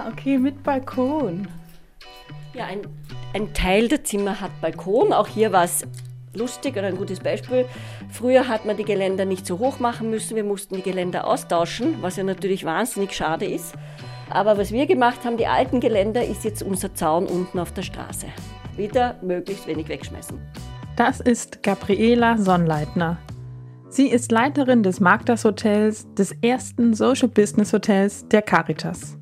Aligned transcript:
Ah, 0.00 0.08
okay, 0.08 0.38
mit 0.38 0.62
Balkon. 0.62 1.46
Ja, 2.54 2.64
ein, 2.66 2.80
ein 3.34 3.52
Teil 3.52 3.88
der 3.88 4.02
Zimmer 4.02 4.40
hat 4.40 4.50
Balkon. 4.62 5.12
Auch 5.12 5.26
hier 5.26 5.52
war 5.52 5.64
es 5.64 5.86
lustig 6.34 6.76
oder 6.76 6.86
ein 6.86 6.96
gutes 6.96 7.20
Beispiel. 7.20 7.66
Früher 8.10 8.48
hat 8.48 8.64
man 8.64 8.78
die 8.78 8.84
Geländer 8.84 9.26
nicht 9.26 9.46
so 9.46 9.58
hoch 9.58 9.78
machen 9.78 10.08
müssen. 10.08 10.36
Wir 10.36 10.44
mussten 10.44 10.76
die 10.76 10.82
Geländer 10.82 11.26
austauschen, 11.26 11.96
was 12.00 12.16
ja 12.16 12.24
natürlich 12.24 12.64
wahnsinnig 12.64 13.12
schade 13.12 13.44
ist. 13.44 13.74
Aber 14.30 14.56
was 14.56 14.72
wir 14.72 14.86
gemacht 14.86 15.24
haben, 15.24 15.36
die 15.36 15.46
alten 15.46 15.80
Geländer, 15.80 16.24
ist 16.24 16.44
jetzt 16.44 16.62
unser 16.62 16.94
Zaun 16.94 17.26
unten 17.26 17.58
auf 17.58 17.72
der 17.72 17.82
Straße. 17.82 18.26
Wieder 18.76 19.16
möglichst 19.22 19.66
wenig 19.66 19.88
wegschmeißen. 19.88 20.38
Das 20.96 21.20
ist 21.20 21.62
Gabriela 21.62 22.38
Sonnleitner. 22.38 23.18
Sie 23.90 24.08
ist 24.08 24.32
Leiterin 24.32 24.82
des 24.82 25.00
Magdas 25.00 25.44
Hotels, 25.44 26.06
des 26.14 26.32
ersten 26.42 26.94
Social 26.94 27.28
Business 27.28 27.72
Hotels 27.72 28.26
der 28.28 28.40
Caritas. 28.40 29.19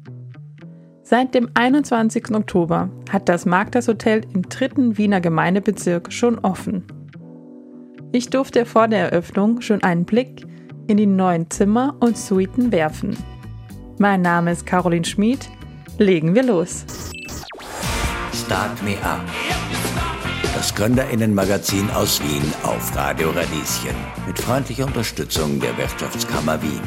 Seit 1.10 1.34
dem 1.34 1.48
21. 1.54 2.34
Oktober 2.34 2.90
hat 3.10 3.30
das 3.30 3.46
Magdas 3.46 3.88
Hotel 3.88 4.26
im 4.34 4.42
dritten 4.42 4.98
Wiener 4.98 5.22
Gemeindebezirk 5.22 6.12
schon 6.12 6.38
offen. 6.40 6.84
Ich 8.12 8.28
durfte 8.28 8.66
vor 8.66 8.88
der 8.88 9.10
Eröffnung 9.10 9.62
schon 9.62 9.82
einen 9.82 10.04
Blick 10.04 10.44
in 10.86 10.98
die 10.98 11.06
neuen 11.06 11.48
Zimmer 11.48 11.96
und 12.00 12.18
Suiten 12.18 12.72
werfen. 12.72 13.16
Mein 13.96 14.20
Name 14.20 14.52
ist 14.52 14.66
Caroline 14.66 15.06
Schmid. 15.06 15.48
Legen 15.96 16.34
wir 16.34 16.42
los. 16.42 16.84
Start 18.34 18.82
Me 18.82 18.98
Up. 19.02 19.24
Das 20.54 20.74
Gründerinnenmagazin 20.74 21.90
aus 21.92 22.20
Wien 22.20 22.52
auf 22.64 22.94
Radio 22.94 23.30
Radieschen. 23.30 23.96
Mit 24.26 24.38
freundlicher 24.38 24.84
Unterstützung 24.84 25.58
der 25.58 25.74
Wirtschaftskammer 25.78 26.60
Wien. 26.60 26.82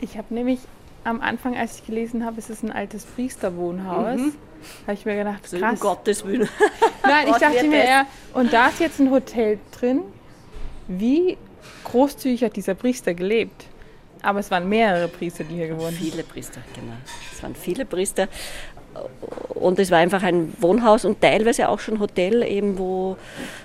Ich 0.00 0.18
habe 0.18 0.34
nämlich 0.34 0.58
am 1.04 1.20
Anfang, 1.20 1.56
als 1.56 1.78
ich 1.78 1.86
gelesen 1.86 2.24
habe, 2.24 2.38
es 2.38 2.50
ist 2.50 2.62
ein 2.62 2.70
altes 2.70 3.04
Priesterwohnhaus, 3.04 4.18
mhm. 4.18 4.34
habe 4.86 4.94
ich 4.94 5.04
mir 5.04 5.16
gedacht, 5.16 5.42
krass. 5.42 5.72
Um 5.72 5.80
Gottes 5.80 6.24
Willen. 6.24 6.48
Nein, 7.02 7.28
ich 7.28 7.36
dachte 7.36 7.66
mir 7.66 7.82
eher, 7.82 8.06
und 8.34 8.52
da 8.52 8.68
ist 8.68 8.80
jetzt 8.80 9.00
ein 9.00 9.10
Hotel 9.10 9.58
drin. 9.72 10.02
Wie 10.88 11.36
großzügig 11.84 12.44
hat 12.44 12.56
dieser 12.56 12.74
Priester 12.74 13.14
gelebt? 13.14 13.66
Aber 14.22 14.38
es 14.38 14.50
waren 14.52 14.68
mehrere 14.68 15.08
Priester, 15.08 15.42
die 15.42 15.54
hier 15.54 15.66
gewohnt 15.66 15.96
haben. 15.96 15.96
Viele 15.96 16.22
Priester, 16.22 16.60
genau. 16.74 16.94
Es 17.32 17.42
waren 17.42 17.56
viele 17.56 17.84
Priester 17.84 18.28
und 19.62 19.78
es 19.78 19.90
war 19.90 19.98
einfach 19.98 20.22
ein 20.22 20.52
Wohnhaus 20.58 21.04
und 21.04 21.20
teilweise 21.20 21.68
auch 21.68 21.78
schon 21.78 22.00
Hotel, 22.00 22.42
eben 22.42 22.78
wo 22.78 23.16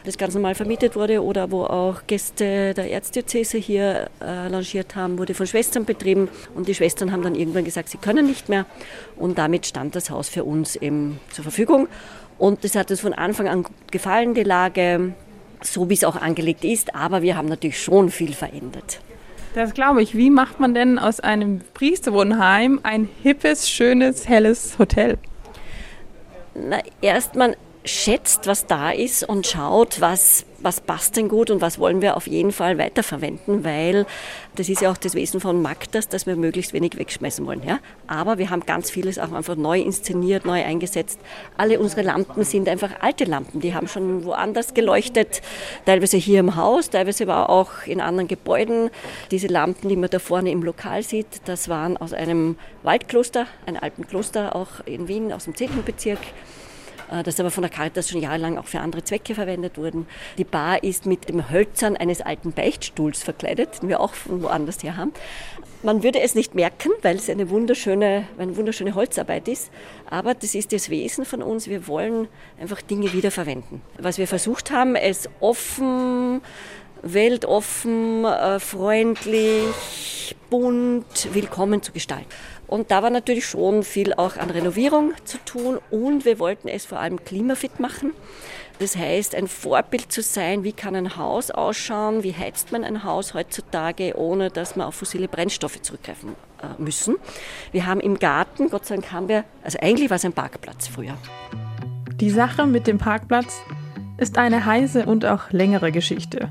das 0.06 0.18
ganz 0.18 0.34
normal 0.36 0.54
vermietet 0.56 0.96
wurde 0.96 1.24
oder 1.24 1.52
wo 1.52 1.64
auch 1.64 2.02
Gäste 2.06 2.74
der 2.74 2.92
Erzdiözese 2.92 3.58
hier 3.58 4.10
äh, 4.22 4.48
lanciert 4.48 4.96
haben, 4.96 5.18
wurde 5.18 5.34
von 5.34 5.48
Schwestern 5.48 5.86
betrieben. 5.86 6.30
Und 6.56 6.68
die 6.68 6.76
Schwestern 6.76 7.12
haben 7.12 7.24
dann 7.24 7.36
irgendwann 7.36 7.66
gesagt, 7.66 7.90
sie 7.90 7.98
können 7.98 8.28
nicht 8.28 8.48
mehr. 8.48 8.66
Und 9.16 9.38
damit 9.38 9.66
stand 9.66 9.96
das 9.96 10.10
Haus 10.10 10.30
für 10.30 10.44
uns 10.44 10.76
eben 10.76 11.20
zur 11.32 11.44
Verfügung. 11.44 11.88
Und 12.38 12.64
das 12.64 12.76
hat 12.76 12.92
uns 12.92 13.02
von 13.02 13.14
Anfang 13.14 13.48
an 13.48 13.66
gefallen, 13.90 14.36
die 14.36 14.44
Lage, 14.44 15.14
so 15.62 15.90
wie 15.90 15.96
es 15.96 16.04
auch 16.04 16.16
angelegt 16.16 16.64
ist, 16.64 16.94
aber 16.94 17.24
wir 17.24 17.36
haben 17.36 17.48
natürlich 17.48 17.82
schon 17.82 18.12
viel 18.12 18.34
verändert. 18.34 19.00
Das 19.58 19.74
glaube 19.74 20.04
ich. 20.04 20.16
Wie 20.16 20.30
macht 20.30 20.60
man 20.60 20.76
denn 20.76 21.00
aus 21.00 21.20
einem 21.20 21.62
Priesterwohnheim 21.74 22.80
ein 22.84 23.10
hippes, 23.24 23.68
schönes, 23.68 24.30
helles 24.30 24.78
Hotel? 24.78 25.18
Na, 26.54 26.78
erst 27.02 27.34
man 27.34 27.56
schätzt, 27.88 28.48
was 28.48 28.68
da 28.68 28.92
ist 28.92 29.24
und 29.24 29.48
schaut, 29.48 30.02
was, 30.02 30.46
was 30.60 30.82
passt 30.82 31.18
denn 31.18 31.28
gut 31.28 31.50
und 31.50 31.62
was 31.62 31.80
wollen 31.80 32.02
wir 32.02 32.18
auf 32.18 32.28
jeden 32.28 32.52
Fall 32.52 32.78
weiterverwenden, 32.78 33.64
weil 33.64 34.06
das 34.56 34.70
ist 34.70 34.82
ja 34.82 34.92
auch 34.92 34.98
das 34.98 35.14
Wesen 35.14 35.40
von 35.40 35.62
Magdas, 35.62 36.08
dass 36.08 36.26
wir 36.26 36.36
möglichst 36.36 36.74
wenig 36.74 36.98
wegschmeißen 36.98 37.46
wollen. 37.46 37.62
Ja? 37.64 37.80
Aber 38.08 38.38
wir 38.38 38.50
haben 38.50 38.66
ganz 38.66 38.90
vieles 38.90 39.20
auch 39.20 39.32
einfach 39.32 39.56
neu 39.56 39.80
inszeniert, 39.80 40.46
neu 40.46 40.64
eingesetzt. 40.64 41.20
Alle 41.58 41.80
unsere 41.80 42.02
Lampen 42.02 42.44
sind 42.44 42.68
einfach 42.68 42.92
alte 43.02 43.26
Lampen, 43.26 43.62
die 43.62 43.74
haben 43.74 43.88
schon 43.88 44.26
woanders 44.26 44.74
geleuchtet, 44.74 45.42
teilweise 45.86 46.18
hier 46.18 46.40
im 46.40 46.56
Haus, 46.56 46.90
teilweise 46.90 47.24
aber 47.24 47.50
auch 47.50 47.86
in 47.86 48.02
anderen 48.02 48.28
Gebäuden. 48.28 48.90
Diese 49.32 49.48
Lampen, 49.48 49.90
die 49.90 49.96
man 49.96 50.10
da 50.10 50.20
vorne 50.20 50.52
im 50.52 50.64
Lokal 50.64 51.04
sieht, 51.04 51.28
das 51.46 51.70
waren 51.70 51.98
aus 51.98 52.14
einem 52.14 52.58
Waldkloster, 52.84 53.46
einem 53.66 53.78
alten 53.82 54.08
Kloster 54.08 54.56
auch 54.56 54.86
in 54.86 55.08
Wien, 55.08 55.32
aus 55.32 55.46
dem 55.46 55.56
10. 55.56 55.84
Bezirk. 55.86 56.20
Äh, 57.10 57.24
das 57.24 57.40
aber 57.40 57.52
von 57.52 57.62
der 57.62 57.72
Caritas 57.72 58.10
schon 58.10 58.22
jahrelang 58.22 58.58
auch 58.58 58.68
für 58.68 58.80
andere 58.80 59.04
Zwecke 59.04 59.36
verwendet 59.36 59.78
wurden. 59.78 60.08
Die 60.38 60.44
Bar 60.44 60.84
ist 60.84 61.06
mit 61.06 61.30
dem 61.30 61.50
Hölzern 61.50 61.96
eines 61.96 62.22
alten 62.22 62.52
Beichtstuhls 62.52 63.24
verkleidet, 63.24 63.82
den 63.82 63.90
wir 63.90 64.00
auch 64.00 64.14
von 64.14 64.42
woanders 64.44 64.84
her 64.84 64.98
haben. 64.98 65.14
Man 65.84 66.02
würde 66.02 66.20
es 66.20 66.34
nicht 66.34 66.56
merken, 66.56 66.92
weil 67.04 67.18
es 67.18 67.30
eine 67.30 67.50
wunderschöne, 67.52 68.28
eine 68.40 68.58
wunderschöne 68.58 68.96
Holzarbeit 68.96 69.48
ist, 69.48 69.70
aber 70.10 70.34
das 70.34 70.56
ist 70.56 70.74
das 70.74 70.90
Wesen 70.90 71.24
von 71.24 71.44
uns. 71.44 71.68
Wir 71.68 71.88
wollen 71.88 72.28
einfach 72.60 72.82
Dinge 72.82 73.14
wiederverwenden. 73.14 73.82
Was 74.00 74.18
wir 74.18 74.28
versucht 74.28 74.72
haben, 74.72 74.96
es 74.96 75.30
offen, 75.40 76.42
weltoffen, 77.14 78.26
äh, 78.26 78.60
freundlich, 78.60 80.36
bunt, 80.50 81.30
willkommen 81.34 81.82
zu 81.82 81.92
gestalten. 81.92 82.28
Und 82.68 82.92
da 82.92 83.02
war 83.02 83.10
natürlich 83.10 83.46
schon 83.46 83.84
viel 83.84 84.14
auch 84.14 84.38
an 84.38 84.50
Renovierung 84.50 85.14
zu 85.24 85.38
tun 85.46 85.80
und 85.90 86.26
wir 86.26 86.40
wollten 86.40 86.68
es 86.68 86.86
vor 86.86 87.00
allem 87.00 87.24
klimafit 87.24 87.80
machen. 87.80 88.14
Das 88.80 88.96
heißt, 88.96 89.34
ein 89.34 89.48
Vorbild 89.48 90.12
zu 90.12 90.22
sein, 90.22 90.64
wie 90.64 90.74
kann 90.74 90.96
ein 90.96 91.18
Haus 91.18 91.50
ausschauen, 91.50 92.22
wie 92.24 92.36
heizt 92.36 92.72
man 92.72 92.84
ein 92.84 93.04
Haus 93.04 93.34
heutzutage, 93.34 94.16
ohne 94.16 94.52
dass 94.52 94.76
man 94.76 94.88
auf 94.88 94.96
fossile 94.96 95.28
Brennstoffe 95.28 95.82
zurückgreifen 95.82 96.36
äh, 96.62 96.80
müssen. 96.80 97.16
Wir 97.72 97.88
haben 97.88 98.00
im 98.00 98.20
Garten, 98.20 98.70
Gott 98.70 98.86
sei 98.86 98.96
Dank 98.96 99.12
haben 99.12 99.30
wir, 99.30 99.46
also 99.64 99.80
eigentlich 99.82 100.10
war 100.10 100.18
es 100.18 100.26
ein 100.26 100.34
Parkplatz 100.34 100.88
früher. 100.88 101.18
Die 102.16 102.30
Sache 102.30 102.68
mit 102.68 102.86
dem 102.86 103.00
Parkplatz 103.00 103.62
ist 104.18 104.38
eine 104.38 104.66
heiße 104.66 105.06
und 105.06 105.26
auch 105.26 105.52
längere 105.52 105.92
Geschichte. 105.92 106.50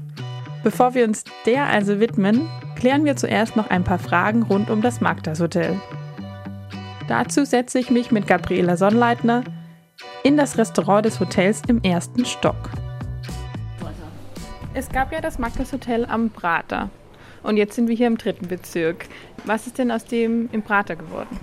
Bevor 0.66 0.94
wir 0.94 1.04
uns 1.04 1.22
der 1.44 1.66
also 1.66 2.00
widmen, 2.00 2.49
klären 2.75 3.04
wir 3.04 3.15
zuerst 3.15 3.54
noch 3.54 3.71
ein 3.71 3.84
paar 3.84 4.00
Fragen 4.00 4.43
rund 4.43 4.69
um 4.69 4.82
das 4.82 5.00
Magdas 5.00 5.38
Hotel. 5.38 5.81
Dazu 7.06 7.44
setze 7.44 7.78
ich 7.78 7.93
mich 7.93 8.10
mit 8.10 8.27
Gabriela 8.27 8.77
Sonnleitner 8.77 9.44
in 10.25 10.37
das 10.37 10.59
Restaurant 10.59 11.06
des 11.06 11.21
Hotels 11.21 11.62
im 11.69 11.84
ersten 11.84 12.25
Stock. 12.25 12.56
Es 14.75 14.88
gab 14.88 15.12
ja 15.12 15.21
das 15.21 15.38
Magdas 15.38 15.72
Hotel 15.72 16.04
am 16.04 16.31
Prater. 16.31 16.91
Und 17.44 17.59
jetzt 17.59 17.77
sind 17.77 17.87
wir 17.87 17.94
hier 17.94 18.09
im 18.09 18.19
dritten 18.19 18.48
Bezirk. 18.48 19.06
Was 19.44 19.69
ist 19.69 19.78
denn 19.78 19.93
aus 19.93 20.04
dem 20.04 20.48
im 20.50 20.62
Prater 20.62 20.97
geworden? 20.97 21.38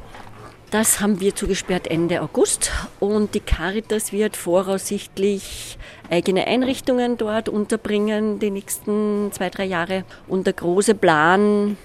Das 0.73 1.01
haben 1.01 1.19
wir 1.19 1.35
zugesperrt 1.35 1.85
Ende 1.85 2.23
August 2.23 2.71
und 2.99 3.35
die 3.35 3.41
Caritas 3.41 4.11
wird 4.11 4.35
voraussichtlich 4.35 5.77
eigene 6.09 6.47
Einrichtungen 6.47 7.15
dort 7.15 7.47
unterbringen 7.47 8.39
die 8.39 8.49
nächsten 8.49 9.31
zwei, 9.33 9.51
drei 9.51 9.65
Jahre. 9.65 10.03
Und 10.27 10.47
der 10.47 10.53
große 10.53 10.95
Plan 10.95 11.77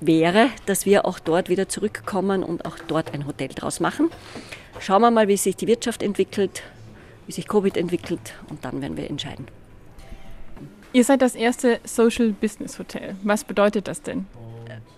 wäre, 0.00 0.48
dass 0.64 0.86
wir 0.86 1.04
auch 1.04 1.18
dort 1.18 1.50
wieder 1.50 1.68
zurückkommen 1.68 2.42
und 2.44 2.64
auch 2.64 2.78
dort 2.86 3.12
ein 3.12 3.26
Hotel 3.26 3.48
draus 3.48 3.78
machen. 3.78 4.08
Schauen 4.80 5.02
wir 5.02 5.10
mal, 5.10 5.28
wie 5.28 5.36
sich 5.36 5.56
die 5.56 5.66
Wirtschaft 5.66 6.02
entwickelt, 6.02 6.62
wie 7.26 7.32
sich 7.32 7.46
Covid 7.46 7.76
entwickelt 7.76 8.32
und 8.48 8.64
dann 8.64 8.80
werden 8.80 8.96
wir 8.96 9.10
entscheiden. 9.10 9.48
Ihr 10.94 11.04
seid 11.04 11.20
das 11.20 11.34
erste 11.34 11.78
Social 11.84 12.30
Business 12.30 12.78
Hotel. 12.78 13.16
Was 13.22 13.44
bedeutet 13.44 13.86
das 13.86 14.00
denn? 14.00 14.24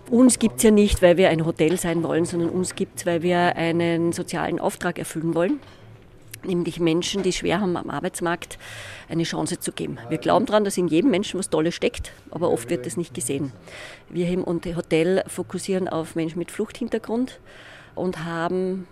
Uns 0.09 0.39
gibt 0.39 0.57
es 0.57 0.63
ja 0.63 0.71
nicht, 0.71 1.01
weil 1.01 1.17
wir 1.17 1.29
ein 1.29 1.45
Hotel 1.45 1.77
sein 1.79 2.03
wollen, 2.03 2.25
sondern 2.25 2.49
uns 2.49 2.75
gibt 2.75 2.99
es, 2.99 3.05
weil 3.05 3.21
wir 3.21 3.55
einen 3.55 4.11
sozialen 4.11 4.59
Auftrag 4.59 4.99
erfüllen 4.99 5.35
wollen 5.35 5.59
nämlich 6.43 6.79
Menschen, 6.79 7.23
die 7.23 7.33
schwer 7.33 7.61
haben 7.61 7.77
am 7.77 7.89
Arbeitsmarkt, 7.89 8.57
eine 9.09 9.23
Chance 9.23 9.59
zu 9.59 9.71
geben. 9.71 9.97
Wir 10.09 10.17
glauben 10.17 10.45
daran, 10.45 10.63
dass 10.63 10.77
in 10.77 10.87
jedem 10.87 11.11
Menschen 11.11 11.39
was 11.39 11.49
Tolles 11.49 11.75
steckt, 11.75 12.11
aber 12.31 12.51
oft 12.51 12.69
wird 12.69 12.85
das 12.85 12.97
nicht 12.97 13.13
gesehen. 13.13 13.51
Wir 14.09 14.27
im 14.29 14.45
Hotel 14.45 15.23
fokussieren 15.27 15.87
auf 15.87 16.15
Menschen 16.15 16.39
mit 16.39 16.51
Fluchthintergrund 16.51 17.39
und 17.95 18.23
haben 18.23 18.87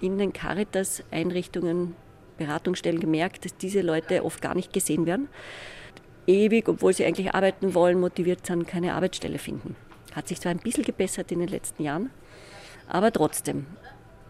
in 0.00 0.18
den 0.18 0.32
Caritas-Einrichtungen, 0.32 1.94
Beratungsstellen 2.38 2.98
gemerkt, 2.98 3.44
dass 3.44 3.56
diese 3.56 3.82
Leute 3.82 4.24
oft 4.24 4.40
gar 4.42 4.54
nicht 4.54 4.72
gesehen 4.72 5.06
werden. 5.06 5.28
Ewig, 6.26 6.68
obwohl 6.68 6.92
sie 6.92 7.04
eigentlich 7.04 7.34
arbeiten 7.34 7.74
wollen, 7.74 8.00
motiviert 8.00 8.46
sind, 8.46 8.66
keine 8.66 8.94
Arbeitsstelle 8.94 9.38
finden. 9.38 9.76
Hat 10.14 10.28
sich 10.28 10.40
zwar 10.40 10.50
ein 10.50 10.58
bisschen 10.58 10.84
gebessert 10.84 11.32
in 11.32 11.40
den 11.40 11.48
letzten 11.48 11.82
Jahren, 11.82 12.10
aber 12.88 13.12
trotzdem. 13.12 13.66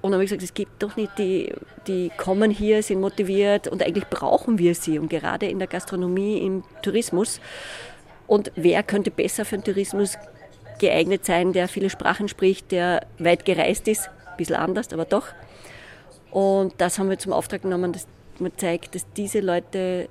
Und 0.01 0.11
dann 0.11 0.15
habe 0.15 0.25
ich 0.25 0.31
gesagt, 0.31 0.43
es 0.43 0.55
gibt 0.55 0.83
doch 0.83 0.97
nicht, 0.97 1.17
die, 1.19 1.55
die 1.87 2.11
kommen 2.17 2.51
hier, 2.51 2.83
sind 2.83 3.01
motiviert 3.01 3.69
und 3.69 3.83
eigentlich 3.85 4.09
brauchen 4.09 4.59
wir 4.59 4.75
sie. 4.75 4.99
Und 4.99 5.09
gerade 5.09 5.47
in 5.47 5.61
der 5.61 5.69
Gastronomie, 5.69 6.39
im 6.39 6.65
Tourismus. 6.83 7.41
Und 8.27 8.51
wer 8.57 8.83
könnte 8.83 9.13
besser 9.13 9.45
für 9.45 9.59
den 9.59 9.65
Tourismus 9.65 10.19
geeignet 10.81 11.25
sein, 11.25 11.53
der 11.53 11.69
viele 11.69 11.89
Sprachen 11.89 12.27
spricht, 12.27 12.73
der 12.73 13.07
weit 13.19 13.45
gereist 13.45 13.87
ist, 13.87 14.09
ein 14.09 14.37
bisschen 14.37 14.57
anders, 14.57 14.93
aber 14.93 15.05
doch. 15.05 15.29
Und 16.33 16.75
das 16.79 16.99
haben 16.99 17.09
wir 17.09 17.19
zum 17.19 17.33
Auftrag 17.33 17.63
genommen, 17.63 17.93
dass 17.93 18.09
man 18.41 18.51
zeigt, 18.57 18.97
dass 18.97 19.07
diese 19.13 19.39
Leute 19.39 20.09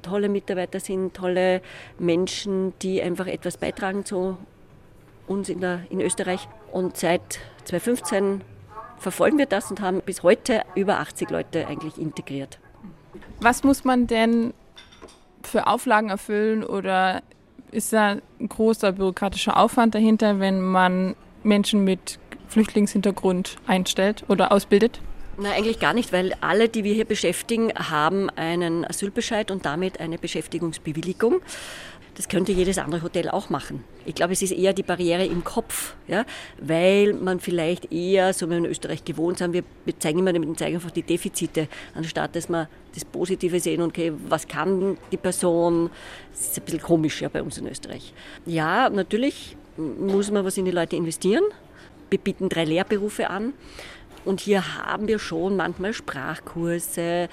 tolle 0.00 0.30
Mitarbeiter 0.30 0.80
sind, 0.80 1.14
tolle 1.14 1.60
Menschen, 1.98 2.72
die 2.80 3.02
einfach 3.02 3.26
etwas 3.26 3.58
beitragen 3.58 4.04
zu 4.04 4.38
uns 5.26 5.48
in, 5.48 5.60
der, 5.60 5.80
in 5.90 6.00
Österreich 6.00 6.48
Und 6.72 6.96
seit 6.96 7.40
2015 7.64 8.42
verfolgen 8.98 9.38
wir 9.38 9.46
das 9.46 9.70
und 9.70 9.80
haben 9.80 10.00
bis 10.00 10.22
heute 10.22 10.62
über 10.74 10.98
80 11.00 11.30
Leute 11.30 11.66
eigentlich 11.66 11.98
integriert. 11.98 12.58
Was 13.40 13.64
muss 13.64 13.84
man 13.84 14.06
denn 14.06 14.54
für 15.42 15.66
Auflagen 15.66 16.08
erfüllen 16.08 16.64
oder 16.64 17.22
ist 17.70 17.92
da 17.92 18.16
ein 18.40 18.48
großer 18.48 18.92
bürokratischer 18.92 19.56
Aufwand 19.56 19.94
dahinter, 19.94 20.40
wenn 20.40 20.60
man 20.60 21.16
Menschen 21.42 21.84
mit 21.84 22.18
Flüchtlingshintergrund 22.48 23.56
einstellt 23.66 24.24
oder 24.28 24.52
ausbildet? 24.52 25.00
Na, 25.36 25.50
eigentlich 25.50 25.80
gar 25.80 25.94
nicht, 25.94 26.12
weil 26.12 26.34
alle, 26.40 26.68
die 26.68 26.84
wir 26.84 26.94
hier 26.94 27.04
beschäftigen, 27.04 27.72
haben 27.74 28.30
einen 28.30 28.84
Asylbescheid 28.84 29.50
und 29.50 29.66
damit 29.66 29.98
eine 29.98 30.16
Beschäftigungsbewilligung. 30.16 31.40
Das 32.16 32.28
könnte 32.28 32.52
jedes 32.52 32.78
andere 32.78 33.02
Hotel 33.02 33.28
auch 33.28 33.50
machen. 33.50 33.82
Ich 34.04 34.14
glaube, 34.14 34.32
es 34.32 34.42
ist 34.42 34.52
eher 34.52 34.72
die 34.72 34.84
Barriere 34.84 35.26
im 35.26 35.42
Kopf, 35.42 35.94
ja? 36.06 36.24
weil 36.60 37.12
man 37.12 37.40
vielleicht 37.40 37.92
eher, 37.92 38.32
so 38.32 38.46
wie 38.46 38.50
wir 38.50 38.58
in 38.58 38.66
Österreich 38.66 39.04
gewohnt 39.04 39.38
sind, 39.38 39.52
wir 39.52 39.64
zeigen 39.98 40.20
immer 40.20 40.32
mit 40.32 40.44
dem 40.44 40.56
Zeigen 40.56 40.76
einfach 40.76 40.92
die 40.92 41.02
Defizite, 41.02 41.68
anstatt 41.94 42.36
dass 42.36 42.48
wir 42.48 42.68
das 42.94 43.04
Positive 43.04 43.58
sehen 43.58 43.82
und 43.82 43.88
okay, 43.88 44.12
was 44.28 44.46
kann 44.46 44.96
die 45.10 45.16
Person. 45.16 45.90
Das 46.30 46.42
ist 46.42 46.58
ein 46.58 46.64
bisschen 46.64 46.82
komisch 46.82 47.20
ja, 47.20 47.28
bei 47.28 47.42
uns 47.42 47.58
in 47.58 47.66
Österreich. 47.66 48.12
Ja, 48.46 48.88
natürlich 48.88 49.56
muss 49.76 50.30
man 50.30 50.44
was 50.44 50.56
in 50.56 50.66
die 50.66 50.70
Leute 50.70 50.94
investieren. 50.94 51.42
Wir 52.10 52.18
bieten 52.18 52.48
drei 52.48 52.64
Lehrberufe 52.64 53.28
an. 53.28 53.54
Und 54.24 54.40
hier 54.40 54.78
haben 54.78 55.06
wir 55.06 55.18
schon 55.18 55.56
manchmal 55.56 55.92
Sprachkurse, 55.92 57.28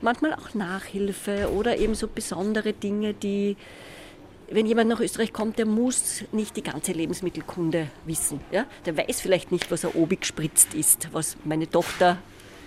manchmal 0.00 0.34
auch 0.34 0.54
Nachhilfe 0.54 1.50
oder 1.52 1.76
eben 1.78 1.94
so 1.94 2.06
besondere 2.06 2.72
Dinge, 2.72 3.14
die, 3.14 3.56
wenn 4.48 4.66
jemand 4.66 4.88
nach 4.88 5.00
Österreich 5.00 5.32
kommt, 5.32 5.58
der 5.58 5.66
muss 5.66 6.24
nicht 6.32 6.56
die 6.56 6.62
ganze 6.62 6.92
Lebensmittelkunde 6.92 7.88
wissen. 8.04 8.40
Ja? 8.50 8.66
Der 8.84 8.96
weiß 8.96 9.20
vielleicht 9.20 9.52
nicht, 9.52 9.70
was 9.70 9.84
ein 9.84 9.92
Obi 9.92 10.16
gespritzt 10.16 10.74
ist, 10.74 11.08
was 11.12 11.36
meine 11.44 11.68
Tochter 11.68 12.18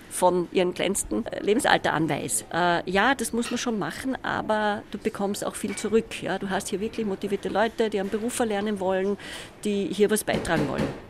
von 0.10 0.48
ihrem 0.52 0.74
kleinsten 0.74 1.26
äh, 1.28 1.42
Lebensalter 1.42 1.94
an 1.94 2.10
weiß. 2.10 2.46
Äh, 2.52 2.90
ja, 2.90 3.14
das 3.14 3.32
muss 3.32 3.52
man 3.52 3.58
schon 3.60 3.78
machen, 3.78 4.18
aber 4.24 4.82
du 4.92 4.98
bekommst 4.98 5.46
auch 5.46 5.56
viel 5.56 5.76
zurück. 5.76 6.22
Ja? 6.24 6.40
Du 6.40 6.50
hast 6.50 6.70
hier 6.70 6.80
wirklich 6.80 7.06
motivierte 7.06 7.50
Leute, 7.50 7.90
die 7.90 8.00
einen 8.00 8.10
Beruf 8.10 8.40
erlernen 8.40 8.80
wollen, 8.80 9.18
die 9.64 9.86
hier 9.86 10.10
was 10.10 10.24
beitragen 10.24 10.68
wollen 10.68 11.09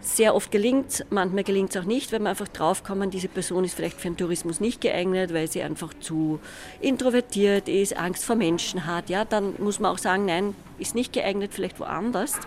sehr 0.00 0.34
oft 0.34 0.50
gelingt, 0.50 1.04
manchmal 1.10 1.44
gelingt 1.44 1.70
es 1.70 1.76
auch 1.76 1.86
nicht, 1.86 2.12
wenn 2.12 2.22
wir 2.22 2.30
einfach 2.30 2.48
draufkommen, 2.48 3.10
diese 3.10 3.28
Person 3.28 3.64
ist 3.64 3.74
vielleicht 3.74 4.00
für 4.00 4.08
den 4.08 4.16
Tourismus 4.16 4.60
nicht 4.60 4.80
geeignet, 4.80 5.32
weil 5.34 5.50
sie 5.50 5.62
einfach 5.62 5.92
zu 6.00 6.40
introvertiert 6.80 7.68
ist, 7.68 7.96
Angst 7.96 8.24
vor 8.24 8.36
Menschen 8.36 8.86
hat. 8.86 9.10
Ja, 9.10 9.24
dann 9.24 9.54
muss 9.58 9.78
man 9.78 9.92
auch 9.92 9.98
sagen, 9.98 10.24
nein, 10.24 10.54
ist 10.78 10.94
nicht 10.94 11.12
geeignet, 11.12 11.52
vielleicht 11.52 11.80
woanders. 11.80 12.38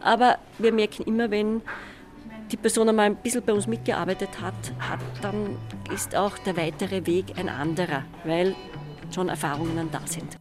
Aber 0.00 0.38
wir 0.58 0.72
merken 0.72 1.02
immer, 1.04 1.30
wenn 1.30 1.62
die 2.52 2.56
Person 2.56 2.88
einmal 2.88 3.06
ein 3.06 3.16
bisschen 3.16 3.42
bei 3.42 3.52
uns 3.52 3.66
mitgearbeitet 3.66 4.40
hat, 4.40 4.54
hat, 4.78 5.00
dann 5.22 5.56
ist 5.94 6.16
auch 6.16 6.38
der 6.38 6.56
weitere 6.56 7.06
Weg 7.06 7.38
ein 7.38 7.48
anderer, 7.48 8.04
weil 8.24 8.54
schon 9.14 9.28
Erfahrungen 9.28 9.88
da 9.90 10.00
sind. 10.06 10.36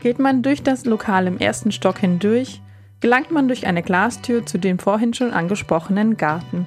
Geht 0.00 0.18
man 0.18 0.42
durch 0.42 0.62
das 0.62 0.86
Lokal 0.86 1.26
im 1.26 1.38
ersten 1.38 1.72
Stock 1.72 1.98
hindurch, 1.98 2.62
gelangt 3.00 3.30
man 3.30 3.48
durch 3.48 3.66
eine 3.66 3.82
Glastür 3.82 4.44
zu 4.46 4.58
dem 4.58 4.78
vorhin 4.78 5.14
schon 5.14 5.32
angesprochenen 5.32 6.16
Garten. 6.16 6.66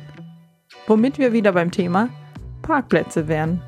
Womit 0.88 1.20
wir 1.20 1.32
wieder 1.32 1.54
beim 1.54 1.72
Thema 1.72 2.10
Parkplätze 2.64 3.28
wären. 3.28 3.62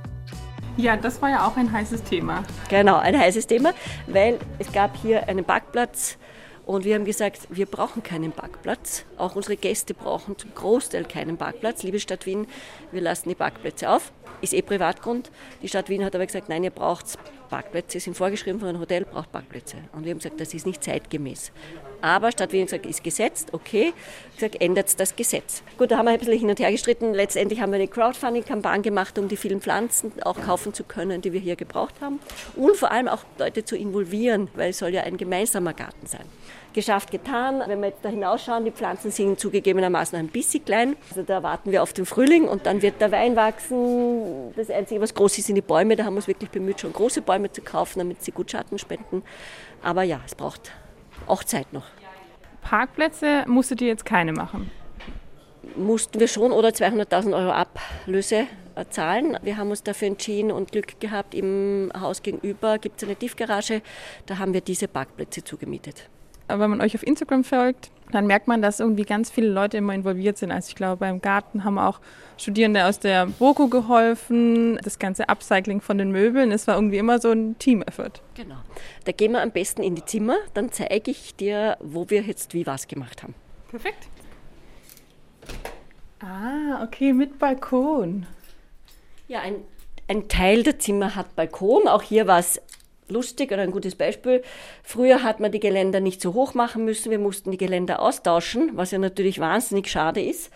Ja, 0.78 0.98
das 0.98 1.22
war 1.22 1.30
ja 1.30 1.48
auch 1.48 1.56
ein 1.56 1.72
heißes 1.72 2.04
Thema. 2.04 2.44
Genau, 2.70 2.98
ein 2.98 3.18
heißes 3.18 3.48
Thema, 3.48 3.74
weil 4.08 4.40
es 4.60 4.72
gab 4.74 4.98
hier 4.98 5.30
einen 5.30 5.46
Parkplatz 5.46 6.18
und 6.66 6.84
wir 6.84 6.96
haben 6.96 7.06
gesagt, 7.06 7.48
wir 7.50 7.68
brauchen 7.68 8.02
keinen 8.02 8.32
Parkplatz. 8.32 9.06
Auch 9.18 9.36
unsere 9.36 9.56
Gäste 9.56 9.94
brauchen 9.94 10.38
zum 10.38 10.54
Großteil 10.56 11.06
keinen 11.06 11.38
Parkplatz. 11.38 11.84
Liebe 11.84 12.00
Stadt 12.00 12.26
Wien, 12.26 12.48
wir 12.92 13.02
lassen 13.02 13.30
die 13.30 13.36
Parkplätze 13.36 13.90
auf. 13.90 14.12
Ist 14.42 14.54
eh 14.54 14.64
Privatgrund. 14.64 15.32
Die 15.62 15.68
Stadt 15.68 15.90
Wien 15.90 16.04
hat 16.04 16.16
aber 16.16 16.26
gesagt, 16.26 16.50
nein, 16.50 16.64
ihr 16.64 16.72
braucht 16.72 17.20
Parkplätze, 17.50 18.00
sind 18.00 18.18
vorgeschrieben 18.18 18.60
von 18.60 18.68
einem 18.68 18.80
Hotel, 18.80 19.06
braucht 19.06 19.32
Parkplätze. 19.32 19.78
Und 19.94 20.04
wir 20.04 20.12
haben 20.12 20.18
gesagt, 20.18 20.42
das 20.42 20.54
ist 20.54 20.66
nicht 20.66 20.84
zeitgemäß. 20.84 21.52
Aber 22.02 22.32
Stadt 22.32 22.52
Wien 22.52 22.66
gesagt, 22.66 22.86
ist 22.86 23.04
gesetzt, 23.04 23.50
okay. 23.52 23.94
Gesagt, 24.36 24.62
ändert 24.62 25.00
das 25.00 25.16
Gesetz. 25.16 25.64
Gut, 25.78 25.92
da 25.92 25.98
haben 25.98 26.06
wir 26.06 26.12
ein 26.12 26.20
bisschen 26.20 26.38
hin 26.38 26.50
und 26.50 26.60
her 26.60 26.72
gestritten. 26.72 27.14
Letztendlich 27.14 27.62
haben 27.62 27.72
wir 27.72 27.78
eine 27.78 27.88
Crowdfunding-Kampagne 27.88 28.84
gemacht, 28.84 29.18
um 29.18 29.28
die 29.28 29.38
vielen 29.38 29.62
Pflanzen 29.62 30.12
auch 30.24 30.40
kaufen 30.42 30.74
zu 30.74 30.84
können, 30.84 31.22
die 31.22 31.34
wir 31.34 31.40
hier 31.40 31.56
gebraucht 31.56 31.96
haben. 32.02 32.20
Und 32.56 32.76
vor 32.76 32.92
allem 32.92 33.08
auch 33.08 33.24
Leute 33.38 33.64
zu 33.64 33.76
involvieren, 33.78 34.50
weil 34.56 34.72
es 34.72 34.80
soll 34.80 34.90
ja 34.90 35.04
ein 35.04 35.18
gemeinsamer 35.18 35.74
Garten 35.74 36.06
sein 36.06 36.26
geschafft, 36.76 37.10
getan. 37.10 37.64
Wenn 37.66 37.80
wir 37.80 37.88
jetzt 37.88 38.06
da 38.06 38.10
hinausschauen, 38.10 38.66
die 38.66 38.72
Pflanzen 38.72 39.10
sind 39.10 39.40
zugegebenermaßen 39.40 40.20
ein 40.20 40.28
bisschen 40.28 40.64
klein. 40.64 40.96
Also 41.10 41.24
da 41.24 41.42
warten 41.42 41.72
wir 41.72 41.82
auf 41.82 41.94
den 41.94 42.06
Frühling 42.06 42.48
und 42.48 42.68
dann 42.68 42.84
wird 42.84 43.02
der 43.02 43.12
Wein 43.12 43.36
wachsen. 43.36 44.54
Das 44.56 44.70
Einzige, 44.70 45.02
was 45.02 45.16
groß 45.16 45.40
ist, 45.40 45.48
sind 45.48 45.56
die 45.56 45.62
Bäume. 45.62 45.96
Da 45.96 46.04
haben 46.04 46.14
wir 46.14 46.18
uns 46.18 46.28
wirklich 46.28 46.52
bemüht, 46.52 46.82
schon 46.82 46.94
große 46.94 47.22
Bäume 47.22 47.52
zu 47.52 47.62
kaufen, 47.62 48.00
damit 48.00 48.24
sie 48.24 48.32
gut 48.32 48.52
Schatten 48.52 48.78
spenden. 48.78 49.24
Aber 49.82 50.04
ja, 50.04 50.20
es 50.26 50.36
braucht 50.36 50.72
auch 51.28 51.44
Zeit 51.44 51.74
noch. 51.74 51.86
Parkplätze 52.62 53.44
musstet 53.48 53.82
ihr 53.82 53.88
jetzt 53.88 54.06
keine 54.06 54.34
machen? 54.34 54.72
Mussten 55.76 56.20
wir 56.20 56.28
schon 56.28 56.52
oder 56.52 56.70
200.000 56.70 57.36
Euro 57.36 57.52
Ablöse 57.52 58.48
äh, 58.76 58.86
zahlen. 58.90 59.38
Wir 59.42 59.58
haben 59.58 59.70
uns 59.70 59.84
dafür 59.84 60.08
entschieden 60.08 60.52
und 60.52 60.72
Glück 60.72 61.00
gehabt, 61.00 61.36
im 61.36 61.92
Haus 62.00 62.24
gegenüber 62.24 62.78
gibt 62.78 63.02
es 63.02 63.08
eine 63.08 63.16
Tiefgarage, 63.16 63.82
da 64.26 64.38
haben 64.38 64.54
wir 64.54 64.62
diese 64.62 64.88
Parkplätze 64.88 65.44
zugemietet 65.44 66.10
wenn 66.48 66.70
man 66.70 66.82
euch 66.82 66.96
auf 66.96 67.06
Instagram 67.06 67.44
folgt, 67.44 67.92
dann 68.12 68.28
merkt 68.28 68.48
man, 68.48 68.62
dass 68.62 68.80
irgendwie 68.80 69.04
ganz 69.04 69.30
viele 69.30 69.48
Leute 69.48 69.78
immer 69.78 69.94
involviert 69.94 70.38
sind. 70.38 70.52
Also 70.52 70.70
ich 70.70 70.76
glaube, 70.76 70.98
beim 70.98 71.22
Garten 71.22 71.64
haben 71.64 71.80
auch 71.80 72.00
Studierende 72.38 72.86
aus 72.86 73.00
der 73.00 73.26
BOKU 73.26 73.70
geholfen, 73.70 74.78
das 74.84 75.00
ganze 75.00 75.28
Upcycling 75.30 75.82
von 75.82 75.98
den 75.98 76.12
Möbeln. 76.12 76.52
Es 76.52 76.68
war 76.68 76.76
irgendwie 76.76 76.98
immer 76.98 77.20
so 77.20 77.32
ein 77.32 77.58
Team-Effort. 77.58 78.22
Genau. 78.36 78.58
Da 79.06 79.12
gehen 79.12 79.32
wir 79.32 79.42
am 79.42 79.52
besten 79.52 79.82
in 79.82 79.96
die 79.96 80.06
Zimmer, 80.06 80.38
dann 80.54 80.72
zeige 80.72 81.12
ich 81.12 81.36
dir, 81.36 81.78
wo 81.80 82.10
wir 82.10 82.22
jetzt 82.22 82.54
wie 82.54 82.68
was 82.68 82.88
gemacht 82.88 83.24
haben. 83.24 83.34
Perfekt. 83.70 84.08
Ah, 86.20 86.84
okay, 86.84 87.14
mit 87.14 87.40
Balkon. 87.40 88.26
Ja, 89.28 89.42
ein, 89.42 89.56
ein 90.08 90.28
Teil 90.28 90.64
der 90.64 90.80
Zimmer 90.80 91.16
hat 91.16 91.36
Balkon. 91.36 91.88
Auch 91.88 92.02
hier 92.02 92.28
war 92.28 92.40
es 92.40 92.62
lustig 93.08 93.52
oder 93.52 93.62
ein 93.62 93.72
gutes 93.72 93.96
Beispiel. 93.96 94.42
Früher 94.84 95.24
hat 95.24 95.40
man 95.40 95.52
die 95.52 95.60
Geländer 95.60 96.00
nicht 96.00 96.22
so 96.22 96.34
hoch 96.34 96.54
machen 96.54 96.86
müssen. 96.86 97.12
Wir 97.12 97.20
mussten 97.20 97.52
die 97.52 97.58
Geländer 97.58 98.02
austauschen, 98.02 98.72
was 98.74 98.92
ja 98.92 99.00
natürlich 99.00 99.40
wahnsinnig 99.40 99.90
schade 99.90 100.22
ist. 100.22 100.52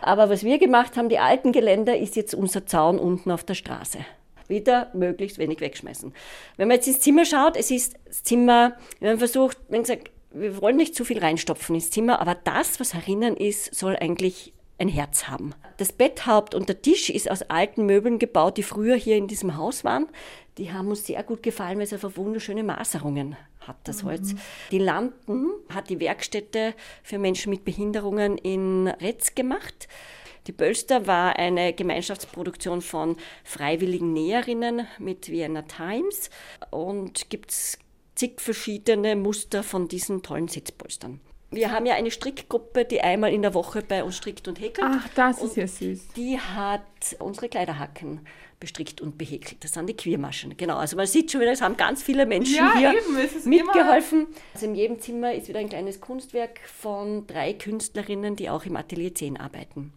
Aber 0.00 0.28
was 0.28 0.42
wir 0.42 0.58
gemacht 0.58 0.96
haben, 0.96 1.08
die 1.08 1.18
alten 1.18 1.52
Geländer, 1.52 1.96
ist 1.96 2.16
jetzt 2.16 2.34
unser 2.34 2.66
Zaun 2.66 2.98
unten 2.98 3.30
auf 3.30 3.44
der 3.44 3.54
Straße. 3.54 3.98
Wieder 4.48 4.90
möglichst 4.94 5.38
wenig 5.38 5.60
wegschmeißen. 5.60 6.12
Wenn 6.56 6.68
man 6.68 6.76
jetzt 6.76 6.88
ins 6.88 7.00
Zimmer 7.00 7.24
schaut, 7.24 7.56
es 7.56 7.70
ist 7.70 7.94
das 8.06 8.24
Zimmer, 8.24 8.76
wir 8.98 9.10
haben 9.10 9.18
versucht, 9.18 9.56
wenn 9.68 9.82
gesagt, 9.82 10.10
wir 10.32 10.60
wollen 10.60 10.76
nicht 10.76 10.96
zu 10.96 11.04
viel 11.04 11.18
reinstopfen 11.18 11.74
ins 11.74 11.90
Zimmer, 11.90 12.20
aber 12.20 12.34
das, 12.34 12.80
was 12.80 12.94
herinnen 12.94 13.36
ist, 13.36 13.74
soll 13.74 13.96
eigentlich 13.96 14.52
ein 14.82 14.88
Herz 14.88 15.28
haben. 15.28 15.54
Das 15.78 15.92
Betthaupt 15.92 16.54
und 16.54 16.68
der 16.68 16.82
Tisch 16.82 17.08
ist 17.08 17.30
aus 17.30 17.42
alten 17.42 17.86
Möbeln 17.86 18.18
gebaut, 18.18 18.58
die 18.58 18.62
früher 18.62 18.96
hier 18.96 19.16
in 19.16 19.28
diesem 19.28 19.56
Haus 19.56 19.84
waren. 19.84 20.08
Die 20.58 20.72
haben 20.72 20.88
uns 20.88 21.06
sehr 21.06 21.22
gut 21.22 21.42
gefallen, 21.42 21.78
weil 21.78 21.84
es 21.84 21.92
einfach 21.92 22.16
wunderschöne 22.16 22.64
Maserungen 22.64 23.36
hat, 23.60 23.76
das 23.84 24.02
mhm. 24.02 24.08
Holz. 24.08 24.34
Die 24.70 24.78
Lampen 24.78 25.50
hat 25.72 25.88
die 25.88 26.00
Werkstätte 26.00 26.74
für 27.02 27.18
Menschen 27.18 27.50
mit 27.50 27.64
Behinderungen 27.64 28.36
in 28.36 28.88
Retz 28.88 29.34
gemacht. 29.34 29.88
Die 30.48 30.52
Bölster 30.52 31.06
war 31.06 31.36
eine 31.36 31.72
Gemeinschaftsproduktion 31.72 32.82
von 32.82 33.16
freiwilligen 33.44 34.12
Näherinnen 34.12 34.88
mit 34.98 35.30
Vienna 35.30 35.62
Times 35.62 36.30
und 36.70 37.30
gibt 37.30 37.52
es 37.52 37.78
zig 38.16 38.40
verschiedene 38.40 39.14
Muster 39.14 39.62
von 39.62 39.86
diesen 39.86 40.22
tollen 40.24 40.48
Sitzpolstern. 40.48 41.20
Wir 41.52 41.70
haben 41.70 41.84
ja 41.86 41.94
eine 41.94 42.10
Strickgruppe, 42.10 42.84
die 42.84 43.02
einmal 43.02 43.32
in 43.32 43.42
der 43.42 43.52
Woche 43.52 43.82
bei 43.82 44.02
uns 44.02 44.16
strickt 44.16 44.48
und 44.48 44.58
häkelt. 44.58 44.88
Ach, 44.90 45.08
das 45.14 45.42
ist 45.42 45.56
ja 45.56 45.66
süß. 45.66 46.08
Die 46.16 46.38
hat 46.38 46.82
unsere 47.18 47.48
Kleiderhacken 47.48 48.20
bestrickt 48.58 49.00
und 49.00 49.18
behäkelt. 49.18 49.62
Das 49.62 49.72
sind 49.72 49.88
die 49.88 49.96
Queermaschen. 49.96 50.56
Genau, 50.56 50.76
also 50.76 50.96
man 50.96 51.06
sieht 51.06 51.30
schon 51.30 51.40
wieder, 51.40 51.52
es 51.52 51.60
haben 51.60 51.76
ganz 51.76 52.02
viele 52.02 52.26
Menschen 52.26 52.56
ja, 52.56 52.74
hier 52.76 52.94
eben, 52.94 53.50
mitgeholfen. 53.50 54.28
Also 54.54 54.66
in 54.66 54.74
jedem 54.74 55.00
Zimmer 55.00 55.34
ist 55.34 55.48
wieder 55.48 55.58
ein 55.58 55.68
kleines 55.68 56.00
Kunstwerk 56.00 56.60
von 56.60 57.26
drei 57.26 57.52
Künstlerinnen, 57.54 58.36
die 58.36 58.48
auch 58.48 58.64
im 58.64 58.76
Atelier 58.76 59.14
10 59.14 59.36
arbeiten. 59.36 59.92